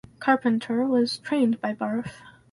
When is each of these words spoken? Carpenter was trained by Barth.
Carpenter 0.19 0.83
was 0.87 1.19
trained 1.19 1.61
by 1.61 1.75
Barth. 1.75 2.23